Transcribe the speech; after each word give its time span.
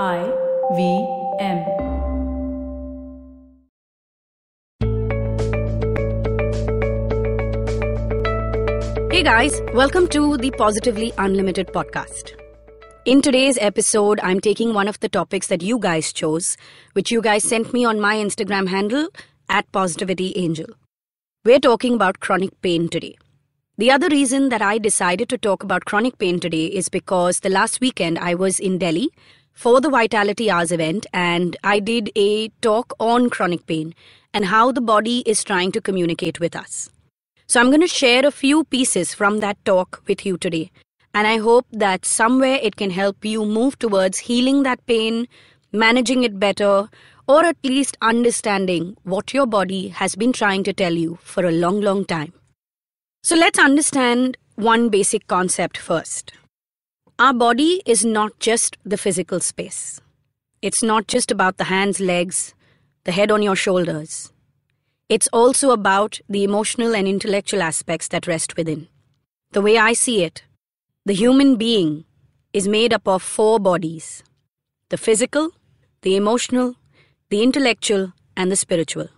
I 0.00 0.24
V 0.74 1.06
M. 1.38 1.58
Hey 9.10 9.22
guys, 9.22 9.60
welcome 9.74 10.08
to 10.08 10.38
the 10.38 10.50
Positively 10.56 11.12
Unlimited 11.18 11.66
podcast. 11.74 12.32
In 13.04 13.20
today's 13.20 13.58
episode, 13.60 14.18
I'm 14.22 14.40
taking 14.40 14.72
one 14.72 14.88
of 14.88 14.98
the 15.00 15.10
topics 15.10 15.48
that 15.48 15.60
you 15.60 15.78
guys 15.78 16.10
chose, 16.10 16.56
which 16.94 17.10
you 17.10 17.20
guys 17.20 17.44
sent 17.44 17.74
me 17.74 17.84
on 17.84 18.00
my 18.00 18.16
Instagram 18.16 18.68
handle 18.68 19.08
at 19.50 19.70
Positivity 19.72 20.32
Angel. 20.38 20.68
We're 21.44 21.60
talking 21.60 21.92
about 21.92 22.20
chronic 22.20 22.58
pain 22.62 22.88
today. 22.88 23.18
The 23.76 23.90
other 23.90 24.08
reason 24.08 24.48
that 24.48 24.62
I 24.62 24.78
decided 24.78 25.28
to 25.28 25.36
talk 25.36 25.62
about 25.62 25.84
chronic 25.84 26.16
pain 26.16 26.40
today 26.40 26.64
is 26.64 26.88
because 26.88 27.40
the 27.40 27.50
last 27.50 27.82
weekend 27.82 28.18
I 28.18 28.34
was 28.34 28.58
in 28.58 28.78
Delhi 28.78 29.10
for 29.52 29.80
the 29.80 29.90
Vitality 29.90 30.50
Hours 30.50 30.72
event 30.72 31.06
and 31.12 31.56
I 31.62 31.78
did 31.78 32.10
a 32.16 32.48
talk 32.60 32.94
on 32.98 33.30
chronic 33.30 33.66
pain 33.66 33.94
and 34.34 34.46
how 34.46 34.72
the 34.72 34.80
body 34.80 35.22
is 35.26 35.44
trying 35.44 35.72
to 35.72 35.80
communicate 35.80 36.40
with 36.40 36.56
us. 36.56 36.90
So 37.46 37.60
I'm 37.60 37.68
going 37.68 37.82
to 37.82 37.86
share 37.86 38.24
a 38.24 38.30
few 38.30 38.64
pieces 38.64 39.14
from 39.14 39.40
that 39.40 39.62
talk 39.64 40.02
with 40.08 40.24
you 40.24 40.38
today. 40.38 40.70
And 41.14 41.26
I 41.26 41.36
hope 41.36 41.66
that 41.70 42.06
somewhere 42.06 42.58
it 42.62 42.76
can 42.76 42.90
help 42.90 43.24
you 43.24 43.44
move 43.44 43.78
towards 43.78 44.20
healing 44.20 44.62
that 44.62 44.84
pain, 44.86 45.28
managing 45.70 46.24
it 46.24 46.38
better, 46.40 46.88
or 47.28 47.44
at 47.44 47.56
least 47.62 47.98
understanding 48.00 48.96
what 49.02 49.34
your 49.34 49.46
body 49.46 49.88
has 49.88 50.16
been 50.16 50.32
trying 50.32 50.64
to 50.64 50.72
tell 50.72 50.94
you 50.94 51.18
for 51.22 51.44
a 51.44 51.52
long, 51.52 51.80
long 51.80 52.04
time. 52.04 52.32
So 53.22 53.36
let's 53.36 53.58
understand 53.58 54.38
one 54.56 54.88
basic 54.88 55.26
concept 55.26 55.76
first. 55.76 56.32
Our 57.18 57.34
body 57.34 57.82
is 57.84 58.04
not 58.04 58.38
just 58.40 58.78
the 58.84 58.96
physical 58.96 59.38
space. 59.40 60.00
It's 60.62 60.82
not 60.82 61.06
just 61.06 61.30
about 61.30 61.58
the 61.58 61.64
hands, 61.64 62.00
legs, 62.00 62.54
the 63.04 63.12
head 63.12 63.30
on 63.30 63.42
your 63.42 63.54
shoulders. 63.54 64.32
It's 65.08 65.28
also 65.32 65.70
about 65.72 66.20
the 66.28 66.42
emotional 66.42 66.96
and 66.96 67.06
intellectual 67.06 67.62
aspects 67.62 68.08
that 68.08 68.26
rest 68.26 68.56
within. 68.56 68.88
The 69.52 69.60
way 69.60 69.76
I 69.76 69.92
see 69.92 70.24
it, 70.24 70.44
the 71.04 71.12
human 71.12 71.56
being 71.56 72.06
is 72.54 72.66
made 72.66 72.94
up 72.94 73.06
of 73.06 73.22
four 73.22 73.60
bodies 73.60 74.22
the 74.88 74.96
physical, 74.98 75.50
the 76.02 76.16
emotional, 76.16 76.76
the 77.28 77.42
intellectual, 77.42 78.12
and 78.36 78.50
the 78.50 78.56
spiritual. 78.56 79.08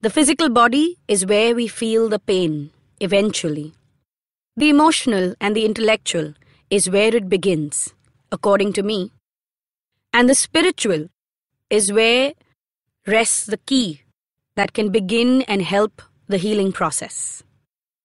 The 0.00 0.10
physical 0.10 0.48
body 0.48 0.98
is 1.08 1.26
where 1.26 1.54
we 1.54 1.68
feel 1.68 2.08
the 2.08 2.18
pain, 2.18 2.70
eventually. 3.00 3.74
The 4.56 4.70
emotional 4.70 5.34
and 5.40 5.54
the 5.54 5.64
intellectual 5.64 6.34
is 6.70 6.90
where 6.90 7.14
it 7.14 7.28
begins, 7.28 7.94
according 8.30 8.72
to 8.74 8.82
me. 8.82 9.12
And 10.12 10.28
the 10.28 10.34
spiritual 10.34 11.08
is 11.70 11.92
where 11.92 12.32
rests 13.06 13.46
the 13.46 13.58
key 13.58 14.02
that 14.56 14.72
can 14.72 14.90
begin 14.90 15.42
and 15.42 15.62
help 15.62 16.02
the 16.26 16.36
healing 16.36 16.72
process. 16.72 17.42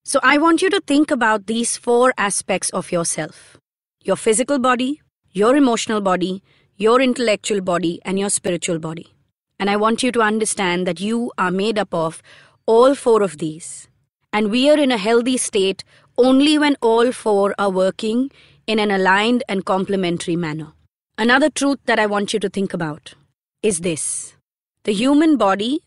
So 0.06 0.20
I 0.22 0.38
want 0.38 0.62
you 0.62 0.70
to 0.70 0.82
think 0.82 1.12
about 1.12 1.48
these 1.48 1.78
four 1.78 2.14
aspects 2.18 2.70
of 2.72 2.92
yourself 2.92 3.58
your 4.02 4.18
physical 4.18 4.60
body, 4.60 5.02
your 5.32 5.56
emotional 5.56 6.02
body, 6.02 6.44
your 6.76 7.00
intellectual 7.02 7.62
body, 7.62 8.02
and 8.04 8.20
your 8.20 8.30
spiritual 8.30 8.78
body. 8.78 9.14
And 9.58 9.70
I 9.70 9.78
want 9.78 10.04
you 10.04 10.12
to 10.12 10.22
understand 10.22 10.86
that 10.86 11.00
you 11.00 11.32
are 11.38 11.52
made 11.52 11.80
up 11.80 11.94
of 11.94 12.22
all 12.66 12.96
four 12.96 13.24
of 13.24 13.38
these. 13.38 13.88
And 14.34 14.52
we 14.52 14.70
are 14.70 14.78
in 14.78 14.92
a 14.92 14.98
healthy 14.98 15.38
state 15.38 15.86
only 16.18 16.58
when 16.58 16.76
all 16.82 17.14
four 17.14 17.56
are 17.58 17.70
working 17.70 18.30
in 18.68 18.80
an 18.80 18.92
aligned 18.92 19.44
and 19.50 19.66
complementary 19.66 20.36
manner. 20.36 20.74
Another 21.18 21.50
truth 21.50 21.80
that 21.86 22.00
I 22.00 22.06
want 22.06 22.34
you 22.34 22.40
to 22.40 22.50
think 22.50 22.74
about 22.74 23.14
is 23.62 23.82
this 23.82 24.36
the 24.84 24.94
human 24.94 25.38
body 25.38 25.80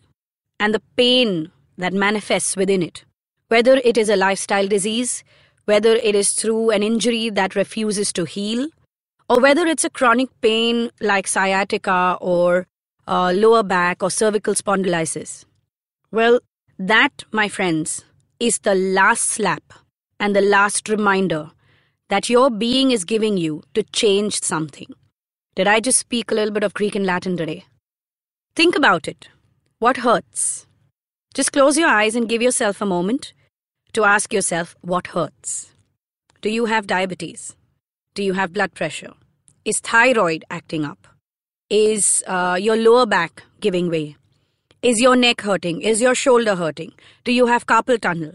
and 0.58 0.74
the 0.74 0.82
pain 0.96 1.50
that 1.76 1.92
manifests 1.92 2.56
within 2.56 2.82
it, 2.82 3.04
whether 3.48 3.74
it 3.84 3.98
is 3.98 4.08
a 4.08 4.16
lifestyle 4.16 4.66
disease, 4.66 5.22
whether 5.66 5.96
it 5.96 6.14
is 6.14 6.32
through 6.32 6.70
an 6.70 6.82
injury 6.82 7.28
that 7.30 7.54
refuses 7.54 8.12
to 8.12 8.24
heal, 8.24 8.68
or 9.28 9.40
whether 9.40 9.66
it's 9.66 9.84
a 9.84 9.90
chronic 9.90 10.28
pain 10.40 10.90
like 11.00 11.26
sciatica 11.26 12.16
or 12.20 12.66
uh, 13.08 13.32
lower 13.32 13.62
back 13.62 14.02
or 14.02 14.10
cervical 14.10 14.54
spondylitis. 14.54 15.44
Well, 16.10 16.40
that, 16.78 17.24
my 17.32 17.48
friends, 17.48 18.04
is 18.38 18.58
the 18.58 18.74
last 18.74 19.24
slap 19.24 19.72
and 20.20 20.34
the 20.34 20.40
last 20.40 20.88
reminder 20.88 21.50
that 22.08 22.30
your 22.30 22.50
being 22.50 22.90
is 22.90 23.04
giving 23.04 23.36
you 23.36 23.62
to 23.74 23.82
change 23.82 24.40
something. 24.40 24.88
Did 25.54 25.66
I 25.66 25.80
just 25.80 25.98
speak 25.98 26.30
a 26.30 26.34
little 26.34 26.52
bit 26.52 26.62
of 26.62 26.74
Greek 26.74 26.94
and 26.94 27.06
Latin 27.06 27.36
today? 27.36 27.64
Think 28.54 28.76
about 28.76 29.08
it. 29.08 29.28
What 29.78 29.98
hurts? 29.98 30.66
Just 31.34 31.52
close 31.52 31.76
your 31.76 31.88
eyes 31.88 32.14
and 32.14 32.28
give 32.28 32.42
yourself 32.42 32.80
a 32.80 32.86
moment 32.86 33.32
to 33.92 34.04
ask 34.04 34.32
yourself 34.32 34.76
what 34.80 35.08
hurts. 35.08 35.72
Do 36.40 36.50
you 36.50 36.66
have 36.66 36.86
diabetes? 36.86 37.56
Do 38.14 38.22
you 38.22 38.34
have 38.34 38.52
blood 38.52 38.74
pressure? 38.74 39.14
Is 39.64 39.80
thyroid 39.82 40.44
acting 40.48 40.84
up? 40.84 41.08
Is 41.68 42.22
uh, 42.26 42.56
your 42.60 42.76
lower 42.76 43.06
back 43.06 43.42
giving 43.60 43.90
way? 43.90 44.16
Is 44.82 45.00
your 45.00 45.16
neck 45.16 45.40
hurting? 45.40 45.82
Is 45.82 46.00
your 46.00 46.14
shoulder 46.14 46.54
hurting? 46.54 46.92
Do 47.24 47.32
you 47.32 47.46
have 47.46 47.66
carpal 47.66 48.00
tunnel? 48.00 48.34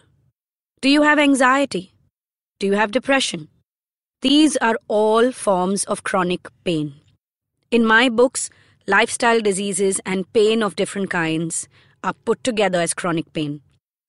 Do 0.82 0.90
you 0.90 1.04
have 1.04 1.18
anxiety? 1.18 1.94
Do 2.60 2.68
you 2.68 2.74
have 2.74 2.92
depression? 2.92 3.48
These 4.22 4.56
are 4.58 4.78
all 4.88 5.32
forms 5.32 5.84
of 5.86 6.04
chronic 6.04 6.48
pain. 6.64 6.94
In 7.72 7.84
my 7.84 8.08
books, 8.08 8.52
lifestyle 8.86 9.42
diseases 9.42 10.00
and 10.06 10.32
pain 10.32 10.62
of 10.62 10.76
different 10.76 11.10
kinds 11.10 11.68
are 12.04 12.14
put 12.14 12.44
together 12.44 12.80
as 12.80 12.94
chronic 12.94 13.34
pain. 13.34 13.62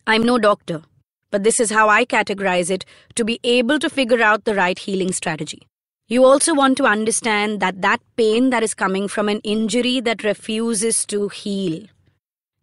I'm 0.07 0.23
no 0.23 0.37
doctor, 0.37 0.83
but 1.31 1.45
this 1.45 1.59
is 1.59 1.71
how 1.71 1.89
I 1.89 2.05
categorize 2.05 2.71
it 2.71 2.85
to 3.15 3.25
be 3.25 3.41
able 3.43 3.79
to 3.79 3.89
figure 3.89 4.21
out 4.21 4.45
the 4.45 4.55
right 4.55 4.79
healing 4.79 5.13
strategy. 5.13 5.63
You 6.09 6.27
also 6.27 6.53
want 6.53 6.77
to 6.77 6.85
understand 6.85 7.61
that 7.61 7.81
that 7.81 8.03
pain 8.17 8.51
that 8.51 8.63
is 8.63 8.75
coming 8.75 9.09
from 9.09 9.31
an 9.31 9.41
injury 9.45 9.99
that 10.01 10.25
refuses 10.25 11.07
to 11.07 11.31
heal. 11.31 11.87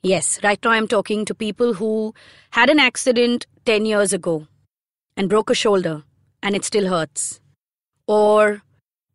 Yes, 0.04 0.40
right 0.44 0.64
now 0.64 0.70
I'm 0.70 0.88
talking 0.88 1.26
to 1.26 1.34
people 1.34 1.74
who 1.74 2.14
had 2.52 2.70
an 2.70 2.78
accident 2.78 3.48
10 3.66 3.88
years 3.88 4.14
ago 4.14 4.46
and 5.18 5.28
broke 5.28 5.50
a 5.50 5.56
shoulder 5.56 6.04
and 6.42 6.56
it 6.56 6.66
still 6.66 6.88
hurts. 6.90 7.40
Or 8.08 8.64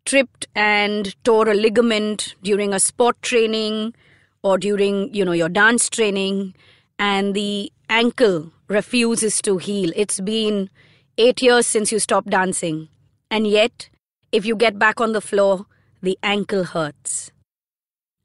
tripped 0.05 0.47
and 0.55 1.15
tore 1.25 1.49
a 1.49 1.55
ligament 1.55 2.35
during 2.43 2.73
a 2.73 2.81
sport 2.81 3.21
training 3.23 3.95
or 4.43 4.59
during, 4.59 5.15
you 5.15 5.25
know, 5.25 5.33
your 5.33 5.49
dance 5.49 5.89
training 5.89 6.55
and 6.99 7.35
the 7.35 7.73
ankle 7.89 8.53
refuses 8.69 9.41
to 9.43 9.59
heal. 9.59 9.91
It's 9.97 10.21
been 10.21 10.71
8 11.19 11.43
years 11.43 11.67
since 11.67 11.91
you 11.91 11.99
stopped 11.99 12.29
dancing. 12.29 12.89
And 13.31 13.47
yet, 13.47 13.89
if 14.31 14.45
you 14.45 14.57
get 14.57 14.79
back 14.79 15.01
on 15.01 15.13
the 15.13 15.21
floor, 15.21 15.67
the 16.03 16.19
ankle 16.23 16.65
hurts. 16.65 17.31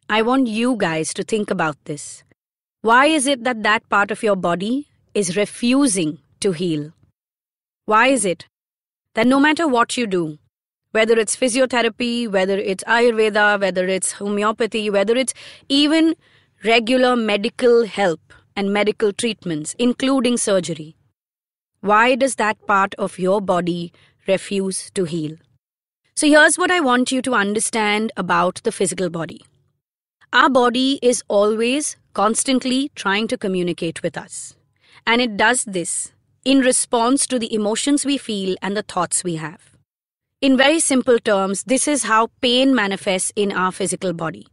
I 0.10 0.22
want 0.22 0.48
you 0.48 0.76
guys 0.76 1.14
to 1.14 1.24
think 1.24 1.50
about 1.50 1.78
this. 1.86 2.24
Why 2.82 3.06
is 3.06 3.28
it 3.28 3.44
that 3.44 3.64
that 3.64 3.88
part 3.90 4.12
of 4.12 4.24
your 4.24 4.36
body 4.36 4.88
is 5.14 5.38
refusing 5.38 6.20
to 6.42 6.52
heal? 6.52 6.92
Why 7.86 8.08
is 8.08 8.26
it 8.26 8.48
that 9.20 9.28
no 9.28 9.38
matter 9.38 9.68
what 9.68 9.98
you 9.98 10.08
do, 10.08 10.38
whether 10.92 11.20
it's 11.20 11.36
physiotherapy, 11.36 12.26
whether 12.32 12.58
it's 12.58 12.86
Ayurveda, 12.86 13.60
whether 13.60 13.86
it's 13.86 14.14
homeopathy, 14.14 14.90
whether 14.90 15.14
it's 15.18 15.34
even 15.68 16.16
regular 16.64 17.18
medical 17.18 17.86
help 17.86 18.34
and 18.56 18.72
medical 18.72 19.12
treatments, 19.12 19.76
including 19.78 20.38
surgery, 20.38 20.96
why 21.82 22.16
does 22.16 22.36
that 22.36 22.66
part 22.66 22.96
of 22.96 23.20
your 23.20 23.42
body 23.42 23.92
refuse 24.26 24.90
to 24.92 25.04
heal? 25.04 25.36
So, 26.16 26.26
here's 26.26 26.58
what 26.58 26.72
I 26.72 26.80
want 26.80 27.12
you 27.12 27.22
to 27.24 27.34
understand 27.34 28.14
about 28.16 28.64
the 28.64 28.72
physical 28.72 29.10
body. 29.10 29.42
Our 30.32 30.50
body 30.50 30.98
is 31.02 31.24
always 31.28 31.98
constantly 32.14 32.90
trying 32.96 33.28
to 33.28 33.38
communicate 33.38 34.02
with 34.02 34.18
us. 34.18 34.56
And 35.06 35.22
it 35.22 35.36
does 35.36 35.66
this 35.66 36.14
in 36.46 36.60
response 36.60 37.28
to 37.28 37.40
the 37.40 37.54
emotions 37.54 38.06
we 38.06 38.18
feel 38.18 38.56
and 38.62 38.76
the 38.76 38.84
thoughts 38.84 39.24
we 39.24 39.36
have. 39.36 39.76
In 40.42 40.56
very 40.56 40.80
simple 40.80 41.20
terms, 41.20 41.64
this 41.64 41.88
is 41.88 42.04
how 42.04 42.30
pain 42.42 42.74
manifests 42.74 43.34
in 43.36 43.52
our 43.52 43.72
physical 43.72 44.14
body. 44.14 44.48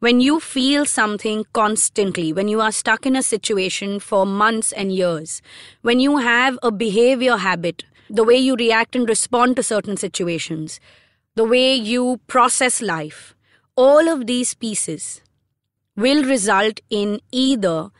When 0.00 0.20
you 0.20 0.38
feel 0.38 0.84
something 0.84 1.46
constantly, 1.54 2.32
when 2.32 2.48
you 2.48 2.60
are 2.60 2.72
stuck 2.72 3.06
in 3.06 3.16
a 3.16 3.22
situation 3.22 4.00
for 4.00 4.26
months 4.26 4.70
and 4.72 4.92
years, 4.92 5.40
when 5.80 5.98
you 5.98 6.18
have 6.18 6.58
a 6.62 6.70
behavior 6.70 7.38
habit, 7.38 7.84
the 8.10 8.24
way 8.24 8.36
you 8.36 8.54
react 8.54 8.94
and 8.94 9.08
respond 9.08 9.56
to 9.56 9.62
certain 9.62 9.96
situations, 9.96 10.78
the 11.36 11.44
way 11.44 11.74
you 11.74 12.20
process 12.26 12.82
life, 12.82 13.34
all 13.76 14.08
of 14.08 14.26
these 14.26 14.52
pieces 14.52 15.22
will 15.96 16.22
result 16.24 16.80
in 16.90 17.20
either 17.32 17.90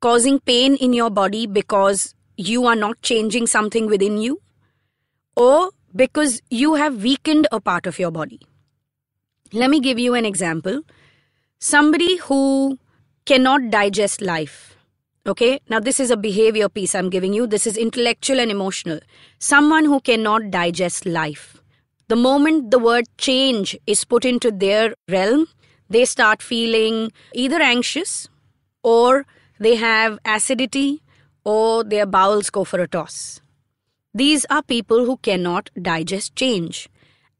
causing 0.00 0.38
pain 0.38 0.76
in 0.76 0.92
your 0.92 1.10
body 1.10 1.46
because 1.46 2.13
you 2.36 2.66
are 2.66 2.76
not 2.76 3.00
changing 3.02 3.46
something 3.46 3.86
within 3.86 4.18
you, 4.18 4.40
or 5.36 5.70
because 5.94 6.40
you 6.50 6.74
have 6.74 7.02
weakened 7.02 7.46
a 7.52 7.60
part 7.60 7.86
of 7.86 7.98
your 7.98 8.10
body. 8.10 8.40
Let 9.52 9.70
me 9.70 9.80
give 9.80 9.98
you 9.98 10.14
an 10.14 10.24
example. 10.24 10.82
Somebody 11.58 12.16
who 12.16 12.78
cannot 13.24 13.70
digest 13.70 14.20
life. 14.20 14.76
Okay, 15.26 15.60
now 15.70 15.80
this 15.80 16.00
is 16.00 16.10
a 16.10 16.16
behavior 16.16 16.68
piece 16.68 16.94
I'm 16.94 17.08
giving 17.08 17.32
you. 17.32 17.46
This 17.46 17.66
is 17.66 17.76
intellectual 17.76 18.40
and 18.40 18.50
emotional. 18.50 18.98
Someone 19.38 19.84
who 19.84 20.00
cannot 20.00 20.50
digest 20.50 21.06
life. 21.06 21.62
The 22.08 22.16
moment 22.16 22.70
the 22.70 22.78
word 22.78 23.06
change 23.16 23.78
is 23.86 24.04
put 24.04 24.26
into 24.26 24.50
their 24.50 24.94
realm, 25.08 25.46
they 25.88 26.04
start 26.04 26.42
feeling 26.42 27.12
either 27.32 27.62
anxious 27.62 28.28
or 28.82 29.24
they 29.58 29.76
have 29.76 30.18
acidity 30.26 31.02
or 31.44 31.84
their 31.84 32.06
bowels 32.06 32.50
go 32.50 32.64
for 32.64 32.80
a 32.80 32.88
toss. 32.88 33.40
These 34.12 34.46
are 34.50 34.62
people 34.62 35.04
who 35.04 35.16
cannot 35.18 35.70
digest 35.80 36.36
change. 36.36 36.88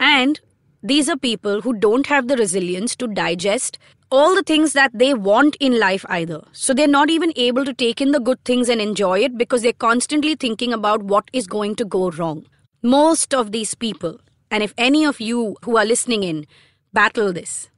And 0.01 0.41
these 0.83 1.09
are 1.09 1.17
people 1.17 1.61
who 1.63 1.73
don't 1.73 2.07
have 2.07 2.29
the 2.29 2.37
resilience 2.37 2.97
to 2.97 3.07
digest 3.07 3.79
all 4.11 4.35
the 4.35 4.43
things 4.43 4.75
that 4.75 4.91
they 4.93 5.15
want 5.15 5.57
in 5.61 5.79
life 5.79 6.05
either. 6.09 6.43
So 6.53 6.75
they're 6.75 6.87
not 6.87 7.11
even 7.11 7.33
able 7.37 7.65
to 7.65 7.73
take 7.73 8.01
in 8.01 8.13
the 8.13 8.21
good 8.21 8.45
things 8.45 8.69
and 8.69 8.81
enjoy 8.81 9.21
it 9.21 9.39
because 9.39 9.63
they're 9.63 9.73
constantly 9.73 10.35
thinking 10.35 10.73
about 10.73 11.03
what 11.03 11.31
is 11.33 11.47
going 11.47 11.77
to 11.77 11.85
go 11.85 12.11
wrong. 12.11 12.47
Most 12.83 13.35
of 13.35 13.51
these 13.51 13.75
people, 13.75 14.21
and 14.51 14.63
if 14.63 14.75
any 14.77 15.05
of 15.05 15.21
you 15.21 15.57
who 15.65 15.77
are 15.79 15.85
listening 15.85 16.23
in 16.23 16.47
battle 16.93 17.33
this, 17.33 17.71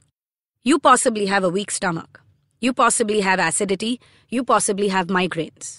you 0.63 0.79
possibly 0.79 1.27
have 1.27 1.45
a 1.45 1.49
weak 1.49 1.71
stomach. 1.71 2.21
You 2.61 2.73
possibly 2.73 3.21
have 3.21 3.39
acidity. 3.39 4.01
You 4.29 4.43
possibly 4.43 4.89
have 4.89 5.07
migraines. 5.07 5.79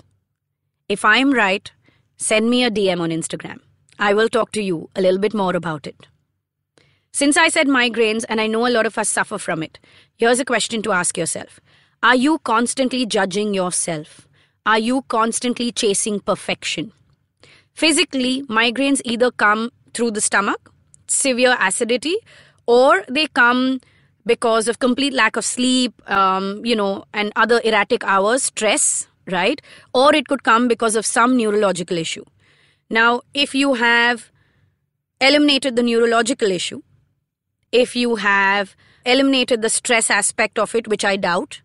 If 0.89 1.03
I'm 1.03 1.33
right, 1.33 1.69
send 2.15 2.49
me 2.49 2.63
a 2.63 2.71
DM 2.71 3.01
on 3.01 3.09
Instagram. 3.09 3.59
I 3.99 4.13
will 4.13 4.29
talk 4.29 4.53
to 4.53 4.61
you 4.61 4.89
a 4.95 5.01
little 5.01 5.19
bit 5.19 5.33
more 5.33 5.53
about 5.53 5.85
it. 5.85 6.07
Since 7.11 7.35
I 7.35 7.49
said 7.49 7.67
migraines, 7.67 8.23
and 8.29 8.39
I 8.39 8.47
know 8.47 8.65
a 8.65 8.69
lot 8.69 8.85
of 8.85 8.97
us 8.97 9.09
suffer 9.09 9.37
from 9.37 9.63
it, 9.63 9.79
here's 10.15 10.39
a 10.39 10.45
question 10.45 10.81
to 10.83 10.93
ask 10.93 11.17
yourself 11.17 11.59
Are 12.01 12.15
you 12.15 12.39
constantly 12.39 13.05
judging 13.05 13.53
yourself? 13.53 14.29
Are 14.65 14.79
you 14.79 15.01
constantly 15.09 15.73
chasing 15.73 16.21
perfection? 16.21 16.93
Physically, 17.73 18.43
migraines 18.43 19.01
either 19.03 19.29
come 19.31 19.71
through 19.93 20.11
the 20.11 20.21
stomach, 20.21 20.71
severe 21.07 21.57
acidity, 21.59 22.15
or 22.65 23.03
they 23.09 23.27
come 23.27 23.81
because 24.25 24.69
of 24.69 24.79
complete 24.79 25.13
lack 25.13 25.35
of 25.35 25.43
sleep, 25.43 26.01
um, 26.09 26.65
you 26.65 26.75
know, 26.77 27.03
and 27.13 27.33
other 27.35 27.59
erratic 27.65 28.05
hours, 28.05 28.43
stress, 28.43 29.07
right? 29.31 29.61
Or 29.93 30.15
it 30.15 30.27
could 30.27 30.43
come 30.43 30.67
because 30.67 30.95
of 30.95 31.05
some 31.05 31.37
neurological 31.37 31.97
issue. 31.97 32.25
Now, 32.89 33.21
if 33.33 33.53
you 33.53 33.75
have 33.75 34.31
eliminated 35.19 35.75
the 35.75 35.83
neurological 35.83 36.51
issue, 36.51 36.81
if 37.71 37.95
you 37.95 38.15
have 38.15 38.75
eliminated 39.05 39.61
the 39.61 39.69
stress 39.69 40.09
aspect 40.09 40.57
of 40.59 40.75
it, 40.75 40.87
which 40.87 41.03
I 41.03 41.17
doubt, 41.17 41.61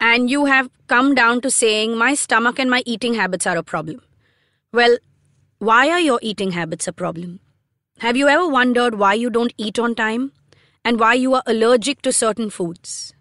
and 0.00 0.28
you 0.28 0.46
have 0.46 0.70
come 0.88 1.14
down 1.14 1.40
to 1.42 1.50
saying, 1.50 1.96
my 1.96 2.14
stomach 2.14 2.58
and 2.58 2.70
my 2.70 2.82
eating 2.84 3.14
habits 3.14 3.46
are 3.46 3.56
a 3.56 3.62
problem. 3.62 4.02
Well, 4.72 4.98
why 5.58 5.90
are 5.90 6.00
your 6.00 6.18
eating 6.22 6.52
habits 6.52 6.88
a 6.88 6.92
problem? 6.92 7.40
Have 7.98 8.16
you 8.16 8.28
ever 8.28 8.48
wondered 8.48 8.96
why 8.96 9.14
you 9.14 9.30
don't 9.30 9.54
eat 9.56 9.78
on 9.78 9.94
time 9.94 10.32
and 10.84 10.98
why 10.98 11.14
you 11.14 11.34
are 11.34 11.42
allergic 11.46 12.02
to 12.02 12.12
certain 12.12 12.50
foods? 12.50 13.14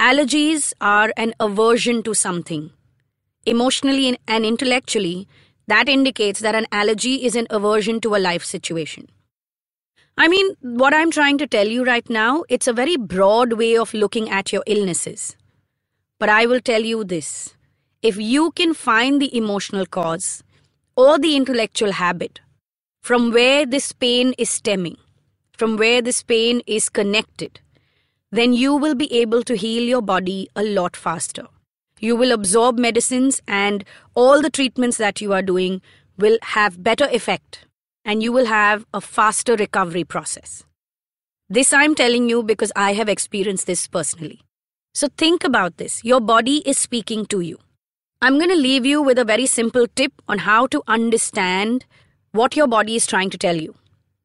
Allergies 0.00 0.72
are 0.80 1.12
an 1.16 1.34
aversion 1.38 2.02
to 2.02 2.14
something. 2.14 2.70
Emotionally 3.48 4.18
and 4.26 4.44
intellectually, 4.44 5.26
that 5.68 5.88
indicates 5.88 6.40
that 6.40 6.54
an 6.54 6.66
allergy 6.70 7.24
is 7.24 7.34
an 7.34 7.46
aversion 7.48 7.98
to 7.98 8.14
a 8.14 8.20
life 8.24 8.44
situation. 8.44 9.08
I 10.18 10.28
mean, 10.28 10.54
what 10.60 10.92
I'm 10.92 11.10
trying 11.10 11.38
to 11.38 11.46
tell 11.46 11.66
you 11.66 11.82
right 11.82 12.10
now, 12.10 12.44
it's 12.50 12.68
a 12.68 12.74
very 12.74 12.98
broad 12.98 13.54
way 13.54 13.74
of 13.78 13.94
looking 13.94 14.28
at 14.28 14.52
your 14.52 14.62
illnesses. 14.66 15.34
But 16.18 16.28
I 16.28 16.44
will 16.44 16.60
tell 16.60 16.82
you 16.82 17.04
this 17.04 17.54
if 18.02 18.18
you 18.18 18.50
can 18.50 18.74
find 18.74 19.22
the 19.22 19.34
emotional 19.34 19.86
cause 19.86 20.42
or 20.94 21.18
the 21.18 21.34
intellectual 21.34 21.92
habit 21.92 22.40
from 23.00 23.30
where 23.30 23.64
this 23.64 23.92
pain 23.92 24.34
is 24.36 24.50
stemming, 24.50 24.98
from 25.52 25.78
where 25.78 26.02
this 26.02 26.22
pain 26.22 26.60
is 26.66 26.90
connected, 26.90 27.60
then 28.30 28.52
you 28.52 28.76
will 28.76 28.94
be 28.94 29.10
able 29.14 29.42
to 29.44 29.56
heal 29.56 29.84
your 29.84 30.02
body 30.02 30.50
a 30.54 30.62
lot 30.62 30.96
faster. 30.96 31.46
You 32.00 32.16
will 32.16 32.32
absorb 32.32 32.78
medicines, 32.78 33.40
and 33.46 33.84
all 34.14 34.40
the 34.42 34.50
treatments 34.50 34.96
that 34.98 35.20
you 35.20 35.32
are 35.32 35.42
doing 35.42 35.80
will 36.16 36.38
have 36.42 36.82
better 36.82 37.08
effect 37.10 37.64
and 38.08 38.22
you 38.22 38.32
will 38.32 38.46
have 38.46 38.86
a 38.94 39.00
faster 39.02 39.54
recovery 39.54 40.02
process. 40.02 40.64
This 41.50 41.74
I'm 41.74 41.94
telling 41.94 42.28
you 42.28 42.42
because 42.42 42.72
I 42.74 42.94
have 42.94 43.08
experienced 43.08 43.66
this 43.66 43.86
personally. 43.86 44.40
So 44.94 45.08
think 45.16 45.44
about 45.44 45.76
this. 45.76 46.02
Your 46.04 46.20
body 46.20 46.62
is 46.64 46.78
speaking 46.78 47.26
to 47.26 47.40
you. 47.40 47.58
I'm 48.22 48.38
going 48.38 48.50
to 48.50 48.56
leave 48.56 48.86
you 48.86 49.02
with 49.02 49.18
a 49.18 49.24
very 49.24 49.44
simple 49.44 49.86
tip 49.94 50.12
on 50.26 50.38
how 50.38 50.66
to 50.68 50.82
understand 50.88 51.84
what 52.32 52.56
your 52.56 52.66
body 52.66 52.96
is 52.96 53.06
trying 53.06 53.30
to 53.30 53.38
tell 53.38 53.56
you. 53.56 53.74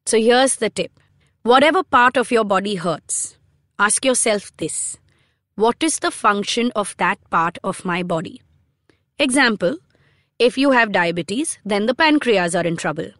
So 0.06 0.18
here's 0.18 0.56
the 0.56 0.70
tip. 0.70 0.98
Whatever 1.42 1.82
part 1.82 2.16
of 2.16 2.30
your 2.30 2.44
body 2.44 2.76
hurts, 2.76 3.36
ask 3.78 4.04
yourself 4.04 4.50
this. 4.56 4.96
What 5.56 5.84
is 5.84 6.00
the 6.00 6.10
function 6.10 6.72
of 6.74 6.96
that 6.96 7.18
part 7.30 7.58
of 7.62 7.84
my 7.84 8.02
body? 8.02 8.42
Example, 9.20 9.76
if 10.40 10.58
you 10.58 10.72
have 10.72 10.90
diabetes, 10.90 11.58
then 11.64 11.86
the 11.86 11.94
pancreas 11.94 12.56
are 12.56 12.66
in 12.66 12.76
trouble. 12.76 13.10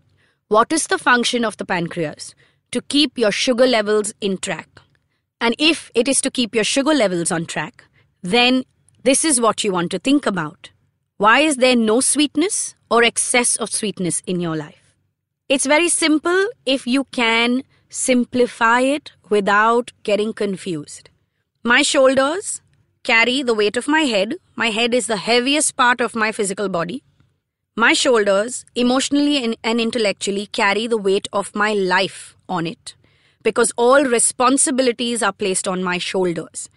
What 0.49 0.73
is 0.73 0.89
the 0.89 0.99
function 0.99 1.45
of 1.45 1.57
the 1.59 1.65
pancreas? 1.65 2.35
To 2.73 2.83
keep 2.83 3.17
your 3.17 3.31
sugar 3.31 3.69
levels 3.69 4.13
in 4.21 4.39
track. 4.39 4.69
And 5.41 5.55
if 5.61 5.93
it 5.95 6.09
is 6.09 6.21
to 6.23 6.31
keep 6.31 6.57
your 6.57 6.65
sugar 6.65 6.93
levels 6.93 7.31
on 7.31 7.47
track, 7.47 7.85
then 8.21 8.65
this 9.05 9.25
is 9.25 9.41
what 9.41 9.63
you 9.63 9.71
want 9.71 9.93
to 9.93 10.01
think 10.01 10.27
about. 10.27 10.71
Why 11.19 11.39
is 11.39 11.59
there 11.59 11.77
no 11.77 12.01
sweetness 12.01 12.75
or 12.91 13.05
excess 13.05 13.55
of 13.55 13.71
sweetness 13.71 14.23
in 14.27 14.41
your 14.41 14.57
life? 14.57 14.97
It's 15.49 15.67
very 15.67 15.89
simple 15.89 16.49
if 16.67 16.85
you 16.85 17.05
can 17.13 17.63
simplify 17.89 18.81
it 18.81 19.13
without 19.29 19.93
getting 20.03 20.33
confused. 20.33 21.11
My 21.67 21.81
shoulders 21.81 22.61
carry 23.05 23.43
the 23.43 23.55
weight 23.55 23.79
of 23.79 23.89
my 23.89 24.03
head. 24.03 24.35
My 24.55 24.69
head 24.69 24.93
is 24.93 25.07
the 25.07 25.17
heaviest 25.17 25.77
part 25.77 26.03
of 26.03 26.15
my 26.15 26.31
physical 26.31 26.69
body. 26.69 27.03
My 27.75 27.95
shoulders, 27.95 28.67
emotionally 28.75 29.57
and, 29.65 29.81
intellectually, 29.81 30.45
carry 30.49 30.87
the 30.87 30.99
weight 30.99 31.27
of 31.33 31.55
my 31.55 31.73
life 31.73 32.37
on 32.51 32.67
it 32.67 32.97
because 33.43 33.73
all 33.79 34.05
responsibilities 34.05 35.23
are 35.23 35.33
placed 35.33 35.67
on 35.67 35.83
my 35.83 35.97
shoulders. 35.97 36.69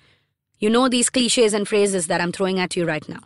You 0.58 0.70
know 0.70 0.88
these 0.88 1.10
cliches 1.10 1.54
and 1.54 1.68
phrases 1.68 2.08
that 2.08 2.22
I'm 2.22 2.32
throwing 2.32 2.58
at 2.58 2.78
you 2.78 2.86
right 2.86 3.08
now. 3.10 3.24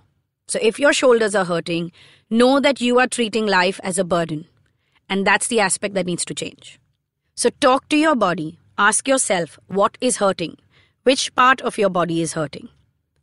So 0.47 0.57
if 0.63 0.79
your 0.79 0.93
shoulders 0.93 1.35
are 1.35 1.45
hurting, 1.45 1.91
know 2.31 2.59
that 2.59 2.81
you 2.81 2.97
are 2.97 3.07
treating 3.07 3.45
life 3.45 3.79
as 3.83 3.99
a 3.99 4.03
burden. 4.03 4.47
And 5.07 5.27
that's 5.27 5.47
the 5.47 5.59
aspect 5.59 5.93
that 5.93 6.07
needs 6.07 6.25
to 6.25 6.33
change. 6.33 6.79
So 7.35 7.51
talk 7.61 7.87
to 7.89 7.97
your 7.97 8.15
body. 8.15 8.57
Ask 8.79 9.07
yourself 9.07 9.59
what 9.67 9.95
is 10.01 10.17
hurting? 10.17 10.57
Which 11.03 11.33
part 11.35 11.61
of 11.61 11.77
your 11.77 11.89
body 11.89 12.21
is 12.21 12.33
hurting? 12.33 12.69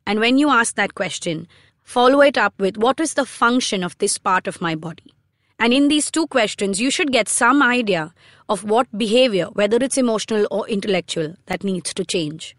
And 0.07 0.21
when 0.21 0.39
you 0.39 0.51
ask 0.51 0.75
that 0.77 0.95
question, 0.95 1.47
Follow 1.89 2.21
it 2.21 2.37
up 2.37 2.53
with 2.59 2.77
what 2.77 3.01
is 3.01 3.15
the 3.15 3.25
function 3.25 3.83
of 3.83 3.97
this 3.97 4.19
part 4.19 4.47
of 4.47 4.61
my 4.61 4.75
body? 4.75 5.15
And 5.59 5.73
in 5.73 5.89
these 5.89 6.11
two 6.11 6.27
questions, 6.27 6.83
you 6.83 6.91
should 6.91 7.13
get 7.13 7.31
some 7.31 7.63
idea 7.63 8.13
of 8.51 8.63
what 8.63 8.87
behavior, 8.99 9.47
whether 9.55 9.79
it's 9.79 9.97
emotional 9.97 10.47
or 10.51 10.69
intellectual, 10.69 11.35
that 11.47 11.65
needs 11.65 11.95
to 11.95 12.05
change. 12.05 12.55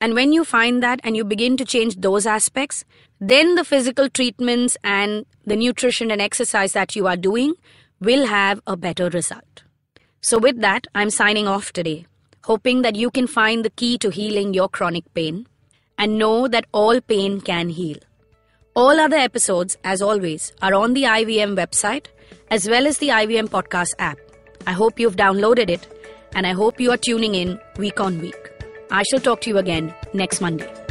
And 0.00 0.14
when 0.14 0.32
you 0.32 0.44
find 0.44 0.82
that 0.82 0.98
and 1.04 1.16
you 1.16 1.22
begin 1.22 1.56
to 1.58 1.64
change 1.64 1.94
those 1.94 2.26
aspects, 2.26 2.84
then 3.20 3.54
the 3.54 3.62
physical 3.62 4.08
treatments 4.08 4.76
and 4.82 5.26
the 5.46 5.54
nutrition 5.54 6.10
and 6.10 6.20
exercise 6.20 6.72
that 6.72 6.96
you 6.96 7.06
are 7.06 7.16
doing 7.16 7.54
will 8.00 8.26
have 8.26 8.60
a 8.66 8.76
better 8.76 9.08
result. 9.10 9.62
So, 10.20 10.38
with 10.38 10.60
that, 10.60 10.88
I'm 10.92 11.10
signing 11.10 11.46
off 11.46 11.72
today, 11.72 12.06
hoping 12.44 12.82
that 12.82 12.96
you 12.96 13.10
can 13.10 13.26
find 13.26 13.64
the 13.64 13.70
key 13.70 13.98
to 13.98 14.10
healing 14.10 14.54
your 14.54 14.68
chronic 14.68 15.04
pain 15.14 15.46
and 15.98 16.18
know 16.18 16.48
that 16.48 16.66
all 16.72 17.00
pain 17.00 17.40
can 17.40 17.68
heal. 17.68 17.96
All 18.74 18.98
other 18.98 19.16
episodes, 19.16 19.76
as 19.84 20.02
always, 20.02 20.52
are 20.62 20.74
on 20.74 20.94
the 20.94 21.04
IVM 21.04 21.56
website 21.56 22.06
as 22.50 22.68
well 22.68 22.86
as 22.86 22.98
the 22.98 23.08
IVM 23.08 23.48
podcast 23.48 23.94
app. 23.98 24.18
I 24.66 24.72
hope 24.72 24.98
you've 24.98 25.16
downloaded 25.16 25.70
it 25.70 25.86
and 26.34 26.46
I 26.46 26.52
hope 26.52 26.80
you 26.80 26.90
are 26.90 26.96
tuning 26.96 27.34
in 27.34 27.60
week 27.76 28.00
on 28.00 28.20
week. 28.20 28.50
I 28.90 29.02
shall 29.04 29.20
talk 29.20 29.42
to 29.42 29.50
you 29.50 29.58
again 29.58 29.94
next 30.12 30.40
Monday. 30.40 30.81